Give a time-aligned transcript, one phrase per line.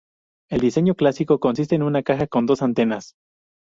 [0.49, 3.13] El diseño clásico consiste en una caja con dos antenas.